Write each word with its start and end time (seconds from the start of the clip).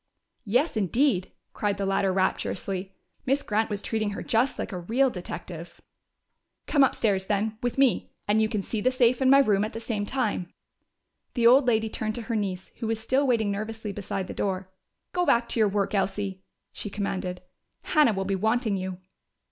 "Yes, 0.47 0.75
indeed!" 0.75 1.31
cried 1.53 1.77
the 1.77 1.85
latter 1.85 2.11
rapturously. 2.11 2.95
Miss 3.27 3.43
Grant 3.43 3.69
was 3.69 3.83
treating 3.83 4.09
her 4.13 4.23
just 4.23 4.57
like 4.57 4.71
a 4.71 4.79
real 4.79 5.11
detective! 5.11 5.79
"Come 6.65 6.83
upstairs, 6.83 7.27
then, 7.27 7.59
with 7.61 7.77
me, 7.77 8.11
and 8.27 8.41
you 8.41 8.49
can 8.49 8.63
see 8.63 8.81
the 8.81 8.89
safe 8.89 9.21
and 9.21 9.29
my 9.29 9.37
room 9.37 9.63
at 9.63 9.73
the 9.73 9.79
same 9.79 10.07
time." 10.07 10.51
The 11.35 11.45
old 11.45 11.67
lady 11.67 11.87
turned 11.87 12.15
to 12.15 12.23
her 12.23 12.35
niece, 12.35 12.69
who 12.79 12.87
was 12.87 12.99
still 12.99 13.27
waiting 13.27 13.51
nervously 13.51 13.91
beside 13.91 14.25
the 14.25 14.33
door. 14.33 14.71
"Go 15.13 15.23
back 15.23 15.47
to 15.49 15.59
your 15.59 15.69
work, 15.69 15.93
Elsie," 15.93 16.43
she 16.73 16.89
commanded. 16.89 17.43
"Hannah 17.83 18.13
will 18.13 18.25
be 18.25 18.33
wanting 18.35 18.77
you." 18.77 18.97